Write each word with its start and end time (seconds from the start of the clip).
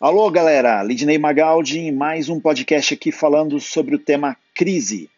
Alô, 0.00 0.28
galera! 0.28 0.82
Lidney 0.82 1.18
Magaldi 1.18 1.78
em 1.78 1.92
mais 1.92 2.28
um 2.28 2.40
podcast 2.40 2.94
aqui 2.94 3.12
falando 3.12 3.60
sobre 3.60 3.94
o 3.94 3.98
tema 3.98 4.36
crise. 4.52 5.08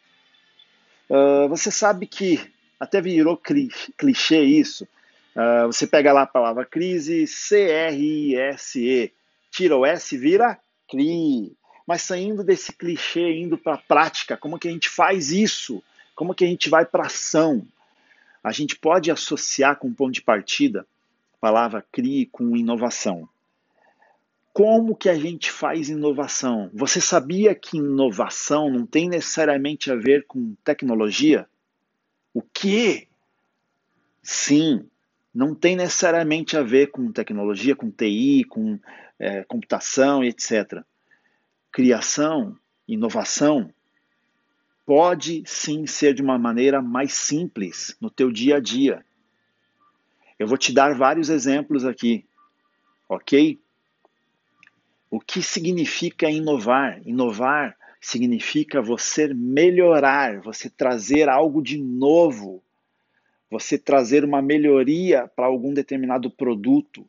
Uh, 1.09 1.49
você 1.49 1.71
sabe 1.71 2.07
que 2.07 2.39
até 2.79 3.01
virou 3.01 3.41
clichê 3.97 4.43
isso. 4.43 4.85
Uh, 5.35 5.67
você 5.67 5.87
pega 5.87 6.13
lá 6.13 6.23
a 6.23 6.27
palavra 6.27 6.67
crise, 6.67 7.27
C-R-I-S-E, 7.27 9.13
tira 9.51 9.77
o 9.79 9.87
S, 9.87 10.15
vira 10.15 10.61
CRI. 10.87 11.57
Mas 11.87 12.03
saindo 12.03 12.45
desse 12.45 12.71
clichê, 12.71 13.33
indo 13.33 13.57
para 13.57 13.75
a 13.75 13.79
prática, 13.79 14.37
como 14.37 14.59
que 14.59 14.69
a 14.69 14.71
gente 14.71 14.91
faz 14.91 15.33
isso? 15.33 15.83
Como 16.15 16.35
que 16.35 16.45
a 16.45 16.49
gente 16.49 16.69
vai 16.69 16.85
para 16.85 17.07
ação? 17.07 17.67
A 18.45 18.53
gente 18.53 18.77
pode 18.77 19.11
associar 19.11 19.77
com 19.77 19.93
ponto 19.93 20.13
de 20.13 20.21
partida 20.21 20.87
a 21.39 21.41
palavra 21.41 21.83
CRI 21.91 22.27
com 22.27 22.55
inovação. 22.55 23.27
Como 24.57 24.97
que 24.97 25.11
a 25.11 25.15
gente 25.15 25.51
faz 25.51 25.91
inovação? 25.91 26.71
Você 26.73 26.99
sabia 26.99 27.55
que 27.55 27.77
inovação 27.77 28.71
não 28.71 28.87
tem 28.87 29.07
necessariamente 29.07 29.93
a 29.93 29.95
ver 29.95 30.25
com 30.27 30.55
tecnologia? 30.65 31.47
O 32.33 32.41
que? 32.41 33.07
Sim, 34.23 34.89
não 35.35 35.55
tem 35.55 35.77
necessariamente 35.77 36.57
a 36.57 36.63
ver 36.63 36.87
com 36.87 37.13
tecnologia, 37.13 37.77
com 37.77 37.91
TI, 37.91 38.45
com 38.45 38.81
é, 39.19 39.45
computação 39.45 40.25
e 40.25 40.29
etc. 40.29 40.83
Criação, 41.71 42.57
inovação, 42.89 43.71
pode 44.87 45.43
sim 45.45 45.87
ser 45.87 46.15
de 46.15 46.23
uma 46.23 46.39
maneira 46.39 46.81
mais 46.81 47.13
simples 47.13 47.95
no 48.01 48.09
teu 48.09 48.33
dia 48.33 48.57
a 48.57 48.61
dia. 48.61 49.05
Eu 50.39 50.47
vou 50.47 50.57
te 50.57 50.73
dar 50.73 50.95
vários 50.95 51.29
exemplos 51.29 51.85
aqui, 51.85 52.25
ok? 53.07 53.61
O 55.09 55.21
que 55.21 55.41
significa 55.41 56.29
inovar? 56.29 57.01
Inovar 57.07 57.77
significa 58.01 58.83
você 58.83 59.33
melhorar, 59.33 60.41
você 60.41 60.69
trazer 60.69 61.29
algo 61.29 61.63
de 61.63 61.79
novo, 61.79 62.63
você 63.51 63.79
trazer 63.79 64.25
uma 64.25 64.43
melhoria 64.43 65.29
para 65.29 65.47
algum 65.47 65.73
determinado 65.73 66.31
produto, 66.31 67.09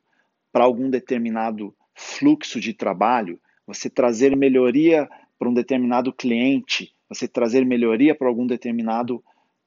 para 0.51 0.63
algum 0.63 0.89
determinado 0.89 1.73
fluxo 1.93 2.59
de 2.59 2.73
trabalho, 2.73 3.39
você 3.65 3.89
trazer 3.89 4.35
melhoria 4.35 5.09
para 5.37 5.49
um 5.49 5.53
determinado 5.53 6.13
cliente, 6.13 6.93
você 7.09 7.27
trazer 7.27 7.65
melhoria 7.65 8.13
para 8.13 8.27
algum 8.27 8.45
determinado 8.45 9.23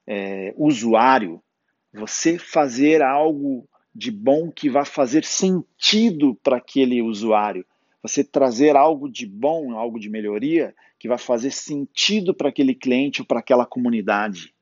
é, 0.07 0.53
usuário, 0.57 1.41
você 1.93 2.37
fazer 2.37 3.01
algo 3.01 3.67
de 3.93 4.09
bom 4.09 4.49
que 4.49 4.69
vai 4.69 4.85
fazer 4.85 5.25
sentido 5.25 6.35
para 6.41 6.57
aquele 6.57 7.01
usuário 7.01 7.65
você 8.01 8.23
trazer 8.23 8.75
algo 8.75 9.09
de 9.09 9.25
bom, 9.25 9.77
algo 9.77 9.99
de 9.99 10.09
melhoria, 10.09 10.73
que 10.97 11.07
vai 11.07 11.17
fazer 11.17 11.51
sentido 11.51 12.33
para 12.33 12.49
aquele 12.49 12.73
cliente 12.73 13.21
ou 13.21 13.27
para 13.27 13.39
aquela 13.39 13.65
comunidade. 13.65 14.53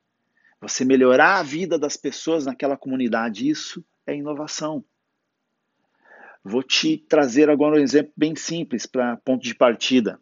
Você 0.60 0.84
melhorar 0.84 1.38
a 1.38 1.42
vida 1.42 1.78
das 1.78 1.96
pessoas 1.96 2.44
naquela 2.44 2.76
comunidade, 2.76 3.48
isso 3.48 3.84
é 4.06 4.14
inovação. 4.14 4.84
Vou 6.44 6.62
te 6.62 6.98
trazer 6.98 7.48
agora 7.48 7.76
um 7.76 7.82
exemplo 7.82 8.12
bem 8.16 8.36
simples 8.36 8.84
para 8.86 9.16
ponto 9.18 9.42
de 9.42 9.54
partida. 9.54 10.20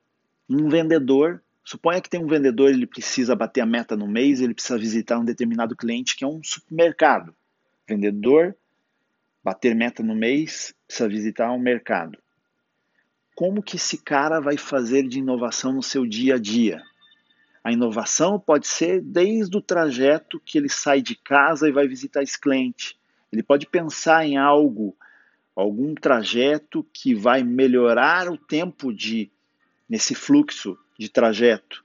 Um 0.48 0.68
vendedor, 0.68 1.42
suponha 1.64 2.00
que 2.00 2.08
tem 2.08 2.22
um 2.22 2.28
vendedor, 2.28 2.70
ele 2.70 2.86
precisa 2.86 3.34
bater 3.34 3.60
a 3.60 3.66
meta 3.66 3.96
no 3.96 4.06
mês, 4.06 4.40
ele 4.40 4.54
precisa 4.54 4.78
visitar 4.78 5.18
um 5.18 5.24
determinado 5.24 5.76
cliente 5.76 6.16
que 6.16 6.24
é 6.24 6.26
um 6.26 6.42
supermercado. 6.42 7.34
Vendedor, 7.88 8.56
bater 9.42 9.74
meta 9.74 10.02
no 10.02 10.14
mês, 10.14 10.74
precisa 10.86 11.08
visitar 11.08 11.52
um 11.52 11.58
mercado 11.58 12.18
como 13.38 13.62
que 13.62 13.76
esse 13.76 13.98
cara 13.98 14.40
vai 14.40 14.56
fazer 14.56 15.06
de 15.06 15.20
inovação 15.20 15.72
no 15.72 15.80
seu 15.80 16.04
dia 16.04 16.34
a 16.34 16.38
dia. 16.38 16.82
A 17.62 17.70
inovação 17.70 18.36
pode 18.36 18.66
ser 18.66 19.00
desde 19.00 19.56
o 19.56 19.62
trajeto 19.62 20.42
que 20.44 20.58
ele 20.58 20.68
sai 20.68 21.00
de 21.00 21.14
casa 21.14 21.68
e 21.68 21.72
vai 21.72 21.86
visitar 21.86 22.20
esse 22.20 22.36
cliente. 22.36 22.98
Ele 23.32 23.44
pode 23.44 23.64
pensar 23.64 24.26
em 24.26 24.36
algo, 24.36 24.96
algum 25.54 25.94
trajeto 25.94 26.84
que 26.92 27.14
vai 27.14 27.44
melhorar 27.44 28.28
o 28.28 28.36
tempo 28.36 28.92
de 28.92 29.30
nesse 29.88 30.16
fluxo 30.16 30.76
de 30.98 31.08
trajeto. 31.08 31.84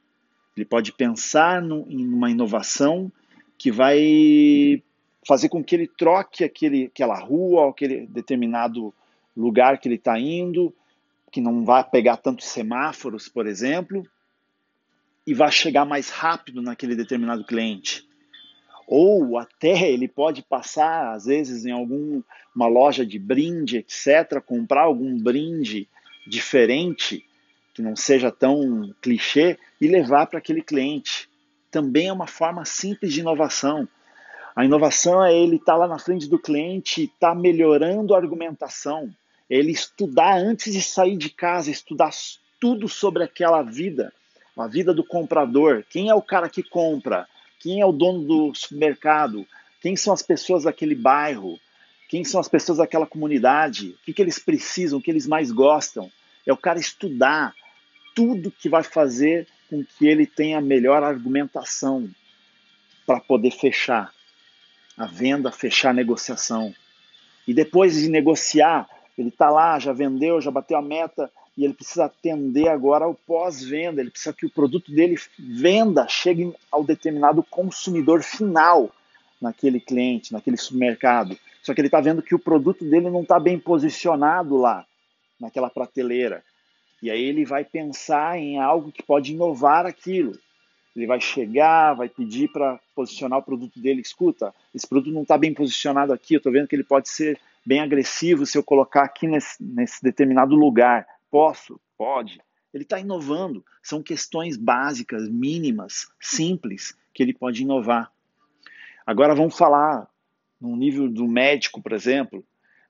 Ele 0.58 0.66
pode 0.66 0.92
pensar 0.92 1.62
no, 1.62 1.86
em 1.88 2.04
uma 2.08 2.32
inovação 2.32 3.12
que 3.60 3.72
vai 3.72 4.82
fazer 5.24 5.50
com 5.50 5.64
que 5.64 5.76
ele 5.76 5.86
troque 5.86 6.44
aquele, 6.44 6.86
aquela 6.86 7.20
rua, 7.20 7.70
aquele 7.70 8.08
determinado 8.08 8.92
lugar 9.38 9.78
que 9.78 9.88
ele 9.88 9.98
está 9.98 10.20
indo, 10.20 10.74
que 11.34 11.42
não 11.42 11.66
vai 11.66 11.84
pegar 11.84 12.18
tantos 12.18 12.46
semáforos, 12.46 13.28
por 13.28 13.48
exemplo, 13.48 14.08
e 15.26 15.34
vai 15.34 15.52
chegar 15.52 15.84
mais 15.84 16.08
rápido 16.12 16.62
naquele 16.62 16.96
determinado 16.96 17.44
cliente. 17.44 18.08
Ou 18.86 19.40
até 19.40 19.92
ele 19.92 20.08
pode 20.08 20.44
passar, 20.44 21.12
às 21.16 21.26
vezes, 21.26 21.66
em 21.66 21.72
alguma 21.72 22.68
loja 22.68 23.04
de 23.04 23.18
brinde, 23.18 23.78
etc., 23.78 24.40
comprar 24.46 24.84
algum 24.84 25.18
brinde 25.18 25.90
diferente, 26.28 27.26
que 27.74 27.82
não 27.82 27.96
seja 27.96 28.30
tão 28.30 28.94
clichê, 29.02 29.58
e 29.82 29.88
levar 29.88 30.28
para 30.28 30.38
aquele 30.38 30.62
cliente. 30.62 31.28
Também 31.72 32.10
é 32.10 32.14
uma 32.14 32.28
forma 32.28 32.64
simples 32.64 33.12
de 33.12 33.22
inovação. 33.22 33.88
A 34.56 34.64
inovação 34.64 35.26
é 35.26 35.36
ele 35.36 35.56
estar 35.56 35.74
tá 35.74 35.78
lá 35.80 35.88
na 35.88 35.98
frente 35.98 36.30
do 36.30 36.38
cliente 36.38 37.02
e 37.02 37.06
estar 37.06 37.30
tá 37.30 37.36
melhorando 37.36 38.14
a 38.14 38.20
argumentação 38.20 39.12
ele 39.54 39.72
estudar 39.72 40.38
antes 40.38 40.74
de 40.74 40.82
sair 40.82 41.16
de 41.16 41.30
casa, 41.30 41.70
estudar 41.70 42.10
tudo 42.60 42.90
sobre 42.90 43.24
aquela 43.24 43.62
vida, 43.62 44.12
a 44.58 44.68
vida 44.68 44.94
do 44.94 45.04
comprador, 45.04 45.84
quem 45.90 46.10
é 46.10 46.16
o 46.16 46.22
cara 46.22 46.50
que 46.50 46.64
compra, 46.64 47.28
quem 47.60 47.80
é 47.80 47.86
o 47.86 47.92
dono 47.92 48.24
do 48.24 48.56
supermercado, 48.56 49.46
quem 49.80 49.96
são 49.96 50.14
as 50.14 50.24
pessoas 50.24 50.64
daquele 50.64 50.96
bairro, 50.96 51.60
quem 52.10 52.24
são 52.24 52.40
as 52.40 52.48
pessoas 52.48 52.80
daquela 52.80 53.06
comunidade, 53.06 53.90
o 53.90 54.06
que, 54.06 54.14
que 54.14 54.22
eles 54.22 54.40
precisam, 54.40 55.00
o 55.00 55.02
que 55.02 55.12
eles 55.12 55.28
mais 55.28 55.52
gostam. 55.52 56.12
É 56.46 56.52
o 56.52 56.58
cara 56.58 56.80
estudar 56.80 57.54
tudo 58.16 58.52
que 58.52 58.70
vai 58.70 58.84
fazer 58.84 59.48
com 59.70 59.84
que 59.84 60.08
ele 60.08 60.26
tenha 60.26 60.62
melhor 60.62 61.04
argumentação 61.04 62.10
para 63.06 63.20
poder 63.20 63.52
fechar. 63.52 64.12
A 64.98 65.06
venda, 65.06 65.52
fechar 65.52 65.90
a 65.90 65.94
negociação. 65.94 66.74
E 67.48 67.54
depois 67.54 67.96
de 67.96 68.10
negociar, 68.10 68.88
ele 69.22 69.30
está 69.30 69.50
lá, 69.50 69.78
já 69.80 69.94
vendeu, 69.94 70.42
já 70.42 70.50
bateu 70.50 70.78
a 70.78 70.82
meta 70.82 71.30
e 71.58 71.64
ele 71.64 71.74
precisa 71.74 72.06
atender 72.06 72.68
agora 72.68 73.06
ao 73.06 73.14
pós-venda. 73.14 74.02
Ele 74.02 74.10
precisa 74.10 74.34
que 74.34 74.46
o 74.46 74.50
produto 74.50 74.92
dele 74.92 75.16
venda, 75.38 76.08
chegue 76.08 76.54
ao 76.72 76.84
determinado 76.84 77.44
consumidor 77.44 78.24
final 78.24 78.90
naquele 79.40 79.80
cliente, 79.80 80.34
naquele 80.34 80.58
supermercado. 80.58 81.38
Só 81.62 81.74
que 81.74 81.82
ele 81.82 81.88
está 81.88 82.02
vendo 82.02 82.22
que 82.22 82.34
o 82.34 82.40
produto 82.40 82.84
dele 82.84 83.10
não 83.10 83.22
está 83.22 83.40
bem 83.40 83.60
posicionado 83.60 84.58
lá, 84.58 84.86
naquela 85.40 85.70
prateleira. 85.70 86.44
E 87.02 87.12
aí 87.12 87.22
ele 87.22 87.46
vai 87.46 87.64
pensar 87.64 88.38
em 88.38 88.60
algo 88.60 88.92
que 88.92 89.04
pode 89.04 89.34
inovar 89.34 89.86
aquilo. 89.86 90.34
Ele 90.96 91.06
vai 91.06 91.20
chegar, 91.20 91.94
vai 91.94 92.08
pedir 92.08 92.50
para 92.50 92.80
posicionar 92.96 93.40
o 93.40 93.44
produto 93.44 93.80
dele. 93.80 94.02
Escuta, 94.02 94.54
esse 94.74 94.88
produto 94.88 95.14
não 95.14 95.24
está 95.24 95.38
bem 95.38 95.54
posicionado 95.54 96.14
aqui. 96.14 96.36
Eu 96.36 96.38
estou 96.38 96.52
vendo 96.52 96.68
que 96.68 96.76
ele 96.76 96.84
pode 96.84 97.10
ser 97.10 97.40
bem 97.66 97.80
agressivo 97.80 98.46
se 98.46 98.58
eu 98.58 98.64
colocar 98.64 99.04
aqui 99.04 99.28
nesse, 99.28 99.64
nesse 99.64 100.04
determinado 100.04 100.56
lugar. 100.56 101.06
Posso? 101.30 101.80
Pode. 101.98 102.42
Ele 102.74 102.84
está 102.84 103.00
inovando. 103.00 103.64
São 103.82 104.02
questões 104.02 104.58
básicas, 104.58 105.30
mínimas, 105.30 106.08
simples, 106.20 106.98
que 107.14 107.22
ele 107.22 107.34
pode 107.34 107.62
inovar. 107.62 108.12
Agora 109.06 109.36
vamos 109.36 109.58
falar 109.58 110.08
no 110.60 110.76
nível 110.76 111.10
do 111.10 111.28
médico, 111.28 111.82
por 111.82 111.92
exemplo. 111.92 112.44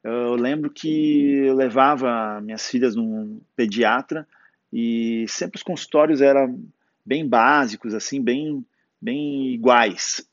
Eu 0.04 0.36
lembro 0.36 0.70
que 0.70 1.46
eu 1.46 1.56
levava 1.56 2.40
minhas 2.42 2.68
filhas 2.70 2.96
num 2.96 3.42
pediatra 3.56 4.28
e 4.72 5.26
sempre 5.28 5.58
os 5.58 5.64
consultórios 5.64 6.22
eram 6.22 6.62
bem 7.06 7.28
básicos, 7.28 7.94
assim, 7.94 8.22
bem, 8.22 8.66
bem 9.02 9.54
iguais, 9.54 10.28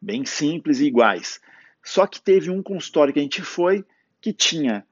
bem 0.00 0.24
simples 0.24 0.80
e 0.80 0.86
iguais. 0.86 1.40
Só 1.82 2.06
que 2.06 2.20
teve 2.20 2.50
um 2.50 2.62
consultório 2.62 3.12
que 3.12 3.20
a 3.20 3.22
gente 3.22 3.42
foi 3.42 3.84
que 4.20 4.32
tinha 4.32 4.84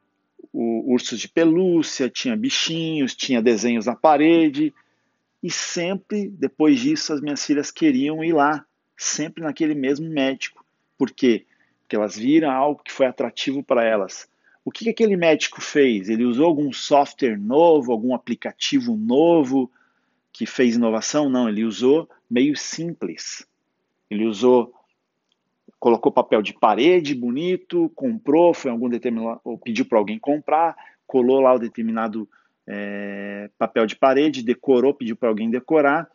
ursos 0.52 1.20
de 1.20 1.28
pelúcia, 1.28 2.08
tinha 2.08 2.36
bichinhos, 2.36 3.14
tinha 3.14 3.42
desenhos 3.42 3.86
na 3.86 3.94
parede. 3.94 4.74
E 5.42 5.50
sempre, 5.50 6.28
depois 6.28 6.80
disso, 6.80 7.12
as 7.12 7.20
minhas 7.20 7.44
filhas 7.44 7.70
queriam 7.70 8.24
ir 8.24 8.32
lá, 8.32 8.64
sempre 8.96 9.42
naquele 9.42 9.74
mesmo 9.74 10.08
médico. 10.08 10.64
Por 10.96 11.10
quê? 11.10 11.46
Porque 11.80 11.94
elas 11.94 12.16
viram 12.16 12.50
algo 12.50 12.82
que 12.82 12.92
foi 12.92 13.06
atrativo 13.06 13.62
para 13.62 13.84
elas. 13.84 14.28
O 14.64 14.70
que, 14.70 14.84
que 14.84 14.90
aquele 14.90 15.16
médico 15.16 15.60
fez? 15.60 16.08
Ele 16.08 16.24
usou 16.24 16.46
algum 16.46 16.72
software 16.72 17.38
novo, 17.38 17.92
algum 17.92 18.14
aplicativo 18.14 18.96
novo 18.96 19.70
que 20.32 20.44
fez 20.44 20.74
inovação? 20.74 21.28
Não, 21.28 21.48
ele 21.48 21.64
usou 21.64 22.08
meio 22.28 22.56
simples. 22.56 23.46
Ele 24.10 24.26
usou 24.26 24.74
colocou 25.78 26.10
papel 26.10 26.42
de 26.42 26.52
parede 26.52 27.14
bonito, 27.14 27.90
comprou, 27.94 28.52
foi 28.52 28.70
algum 28.70 28.88
determinado, 28.88 29.40
ou 29.44 29.56
pediu 29.56 29.84
para 29.84 29.98
alguém 29.98 30.18
comprar, 30.18 30.76
colou 31.06 31.40
lá 31.40 31.54
o 31.54 31.58
determinado 31.58 32.28
é, 32.66 33.48
papel 33.56 33.86
de 33.86 33.96
parede, 33.96 34.42
decorou, 34.42 34.92
pediu 34.92 35.16
para 35.16 35.28
alguém 35.28 35.50
decorar, 35.50 36.10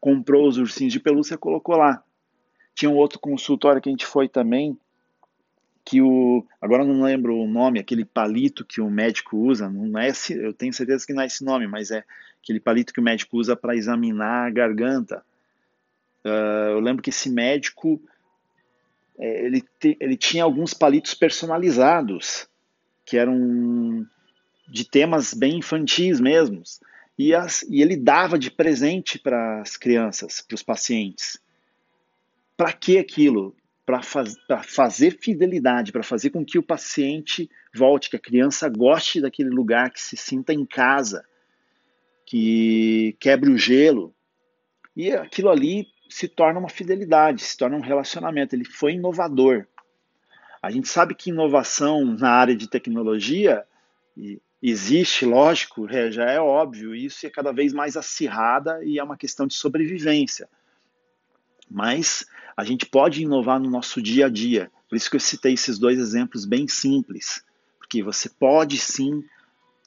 comprou 0.00 0.48
os 0.48 0.56
ursinhos 0.56 0.92
de 0.92 1.00
pelúcia 1.00 1.38
colocou 1.38 1.76
lá. 1.76 2.02
Tinha 2.74 2.90
um 2.90 2.96
outro 2.96 3.20
consultório 3.20 3.80
que 3.80 3.88
a 3.88 3.92
gente 3.92 4.06
foi 4.06 4.28
também, 4.28 4.76
que 5.84 6.00
o. 6.00 6.44
Agora 6.60 6.84
não 6.84 7.02
lembro 7.02 7.36
o 7.36 7.46
nome, 7.46 7.78
aquele 7.78 8.04
palito 8.04 8.64
que 8.64 8.80
o 8.80 8.90
médico 8.90 9.36
usa, 9.36 9.68
não 9.68 9.98
é 9.98 10.08
esse, 10.08 10.32
eu 10.32 10.54
tenho 10.54 10.72
certeza 10.72 11.06
que 11.06 11.12
não 11.12 11.22
é 11.22 11.26
esse 11.26 11.44
nome, 11.44 11.66
mas 11.66 11.90
é 11.90 12.02
aquele 12.42 12.58
palito 12.58 12.92
que 12.92 13.00
o 13.00 13.02
médico 13.02 13.36
usa 13.36 13.54
para 13.54 13.76
examinar 13.76 14.46
a 14.46 14.50
garganta. 14.50 15.22
Uh, 16.24 16.70
eu 16.70 16.80
lembro 16.80 17.02
que 17.02 17.10
esse 17.10 17.28
médico 17.28 18.00
ele, 19.18 19.62
te, 19.78 19.96
ele 20.00 20.16
tinha 20.16 20.44
alguns 20.44 20.74
palitos 20.74 21.14
personalizados, 21.14 22.48
que 23.04 23.16
eram 23.16 24.06
de 24.68 24.88
temas 24.88 25.34
bem 25.34 25.58
infantis 25.58 26.20
mesmos. 26.20 26.80
E, 27.18 27.34
as, 27.34 27.62
e 27.64 27.82
ele 27.82 27.96
dava 27.96 28.38
de 28.38 28.50
presente 28.50 29.18
para 29.18 29.60
as 29.60 29.76
crianças, 29.76 30.40
para 30.40 30.54
os 30.54 30.62
pacientes. 30.62 31.38
Para 32.56 32.72
que 32.72 32.98
aquilo? 32.98 33.54
Para 33.84 34.02
faz, 34.02 34.36
fazer 34.64 35.18
fidelidade, 35.20 35.92
para 35.92 36.02
fazer 36.02 36.30
com 36.30 36.44
que 36.44 36.58
o 36.58 36.62
paciente 36.62 37.50
volte, 37.74 38.08
que 38.08 38.16
a 38.16 38.20
criança 38.20 38.68
goste 38.68 39.20
daquele 39.20 39.50
lugar, 39.50 39.90
que 39.90 40.00
se 40.00 40.16
sinta 40.16 40.54
em 40.54 40.64
casa, 40.64 41.24
que 42.24 43.16
quebre 43.20 43.50
o 43.50 43.58
gelo. 43.58 44.14
E 44.96 45.10
aquilo 45.12 45.50
ali 45.50 45.86
se 46.08 46.28
torna 46.28 46.58
uma 46.58 46.68
fidelidade, 46.68 47.42
se 47.42 47.56
torna 47.56 47.76
um 47.76 47.80
relacionamento. 47.80 48.54
Ele 48.54 48.64
foi 48.64 48.94
inovador. 48.94 49.66
A 50.62 50.70
gente 50.70 50.88
sabe 50.88 51.14
que 51.14 51.30
inovação 51.30 52.04
na 52.04 52.30
área 52.30 52.54
de 52.54 52.68
tecnologia 52.68 53.64
existe, 54.62 55.24
lógico, 55.24 55.88
é, 55.90 56.10
já 56.10 56.30
é 56.30 56.40
óbvio, 56.40 56.94
isso 56.94 57.26
é 57.26 57.30
cada 57.30 57.50
vez 57.50 57.72
mais 57.72 57.96
acirrada 57.96 58.84
e 58.84 58.98
é 58.98 59.02
uma 59.02 59.16
questão 59.16 59.46
de 59.46 59.54
sobrevivência. 59.54 60.48
Mas 61.68 62.24
a 62.56 62.62
gente 62.64 62.86
pode 62.86 63.22
inovar 63.22 63.58
no 63.58 63.68
nosso 63.68 64.00
dia 64.00 64.26
a 64.26 64.28
dia. 64.28 64.70
Por 64.88 64.96
isso 64.96 65.10
que 65.10 65.16
eu 65.16 65.20
citei 65.20 65.54
esses 65.54 65.78
dois 65.78 65.98
exemplos 65.98 66.44
bem 66.44 66.68
simples, 66.68 67.44
porque 67.78 68.02
você 68.02 68.28
pode 68.28 68.78
sim 68.78 69.24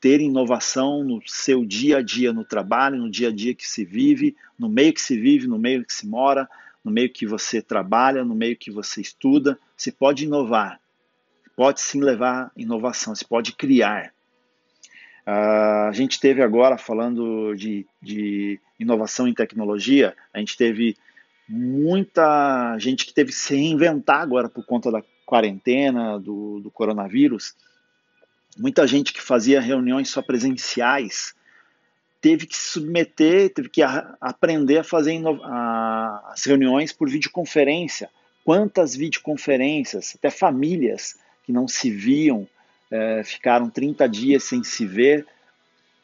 ter 0.06 0.22
inovação 0.22 1.04
no 1.04 1.19
seu 1.25 1.66
dia 1.66 1.98
a 1.98 2.02
dia, 2.04 2.31
no 2.31 2.46
trabalho, 2.46 2.96
no 2.96 3.10
dia 3.10 3.30
a 3.30 3.31
dia 3.31 3.56
que 3.56 3.68
se 3.68 3.84
vive, 3.84 4.36
no 4.56 4.69
meio 4.69 4.94
que 4.94 5.02
se 5.02 5.19
vive, 5.19 5.48
no 5.48 5.57
meio 5.57 5.84
que 5.84 5.92
se 5.92 6.06
mora, 6.06 6.48
no 6.84 6.92
meio 6.92 7.12
que 7.12 7.25
você 7.25 7.60
trabalha, 7.60 8.24
no 8.24 8.36
meio 8.36 8.56
que 8.56 8.69
você 8.69 9.02
estuda. 9.02 9.57
Você 9.75 9.92
pode 9.92 10.25
inovar, 10.25 10.80
pode 11.56 11.81
sim 11.81 12.02
levar 12.02 12.52
inovação, 12.56 13.16
você 13.16 13.25
pode 13.25 13.54
criar. 13.54 14.13
Uh, 15.25 15.90
a 15.90 15.92
gente 15.92 16.19
teve 16.19 16.44
agora, 16.44 16.78
falando 16.78 17.56
de, 17.56 17.88
de 18.00 18.60
inovação 18.80 19.28
em 19.28 19.34
tecnologia, 19.34 20.16
a 20.31 20.38
gente 20.38 20.56
teve 20.56 20.96
muita 21.50 22.78
gente 22.78 23.07
que 23.07 23.13
teve 23.16 23.31
que 23.31 23.38
se 23.40 23.56
reinventar 23.56 24.22
agora 24.22 24.48
por 24.48 24.63
conta 24.68 24.92
da 24.92 25.02
quarentena, 25.25 26.19
do, 26.19 26.60
do 26.60 26.69
coronavírus 26.69 27.56
muita 28.56 28.88
gente 28.88 29.13
que 29.13 29.22
fazia 29.22 29.60
reuniões 29.60 30.10
só 30.10 30.22
presenciais 30.22 31.36
teve 32.22 32.48
que 32.48 32.57
se 32.57 32.69
submeter, 32.69 33.54
teve 33.54 33.69
que 33.69 33.84
a, 33.84 34.16
aprender 34.19 34.80
a 34.80 34.84
fazer 34.84 35.22
a, 35.44 36.31
as 36.34 36.44
reuniões 36.44 36.92
por 36.92 37.07
videoconferência. 37.07 38.10
Quantas 38.44 38.96
videoconferências, 38.96 40.16
até 40.16 40.31
famílias 40.31 41.16
que 41.44 41.52
não 41.52 41.68
se 41.68 41.92
viam, 41.92 42.48
é, 42.90 43.24
ficaram 43.24 43.69
30 43.69 44.10
dias 44.10 44.44
sem 44.44 44.63
se 44.63 44.88
ver, 44.88 45.25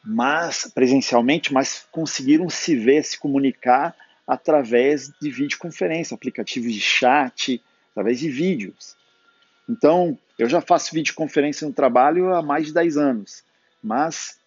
mas 0.04 0.70
presencialmente, 0.72 1.52
mas 1.52 1.86
conseguiram 1.90 2.48
se 2.48 2.76
ver, 2.76 3.02
se 3.02 3.18
comunicar 3.18 3.94
através 4.24 5.10
de 5.20 5.28
videoconferência, 5.28 6.14
aplicativos 6.14 6.72
de 6.72 6.80
chat, 6.80 7.60
através 7.90 8.20
de 8.20 8.30
vídeos. 8.30 8.96
Então, 9.68 10.18
eu 10.38 10.48
já 10.48 10.60
faço 10.60 10.94
videoconferência 10.94 11.66
no 11.66 11.72
trabalho 11.72 12.34
há 12.34 12.42
mais 12.42 12.66
de 12.66 12.74
10 12.74 12.96
anos, 12.96 13.44
mas 13.82 14.38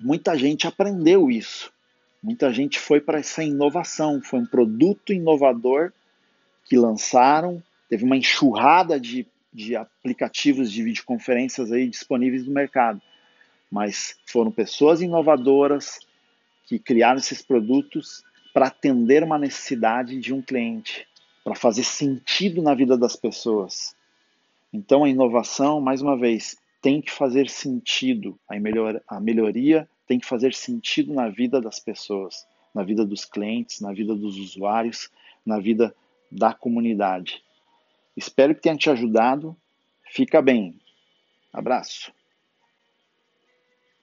muita 0.00 0.36
gente 0.36 0.66
aprendeu 0.66 1.30
isso. 1.30 1.72
Muita 2.22 2.52
gente 2.52 2.78
foi 2.78 3.00
para 3.00 3.18
essa 3.18 3.42
inovação, 3.42 4.20
foi 4.22 4.40
um 4.40 4.46
produto 4.46 5.12
inovador 5.12 5.92
que 6.64 6.76
lançaram, 6.76 7.62
teve 7.88 8.04
uma 8.04 8.16
enxurrada 8.16 8.98
de, 8.98 9.26
de 9.52 9.76
aplicativos 9.76 10.70
de 10.72 10.82
videoconferências 10.82 11.70
aí 11.70 11.88
disponíveis 11.88 12.44
no 12.46 12.52
mercado. 12.52 13.00
Mas 13.70 14.16
foram 14.26 14.50
pessoas 14.50 15.00
inovadoras 15.00 16.00
que 16.66 16.78
criaram 16.78 17.18
esses 17.18 17.42
produtos 17.42 18.24
para 18.52 18.66
atender 18.66 19.22
uma 19.22 19.38
necessidade 19.38 20.18
de 20.18 20.32
um 20.32 20.42
cliente, 20.42 21.06
para 21.44 21.54
fazer 21.54 21.84
sentido 21.84 22.60
na 22.60 22.74
vida 22.74 22.96
das 22.96 23.14
pessoas. 23.14 23.94
Então 24.72 25.04
a 25.04 25.08
inovação, 25.08 25.80
mais 25.80 26.02
uma 26.02 26.16
vez, 26.16 26.56
tem 26.80 27.00
que 27.00 27.10
fazer 27.10 27.48
sentido. 27.48 28.38
A, 28.48 28.58
melhor, 28.58 29.02
a 29.08 29.20
melhoria 29.20 29.88
tem 30.06 30.18
que 30.18 30.26
fazer 30.26 30.54
sentido 30.54 31.12
na 31.12 31.28
vida 31.28 31.60
das 31.60 31.80
pessoas, 31.80 32.46
na 32.74 32.82
vida 32.82 33.04
dos 33.04 33.24
clientes, 33.24 33.80
na 33.80 33.92
vida 33.92 34.14
dos 34.14 34.36
usuários, 34.36 35.10
na 35.44 35.58
vida 35.58 35.94
da 36.30 36.52
comunidade. 36.52 37.42
Espero 38.16 38.54
que 38.54 38.62
tenha 38.62 38.76
te 38.76 38.88
ajudado. 38.90 39.56
Fica 40.04 40.40
bem. 40.40 40.78
Abraço. 41.52 42.12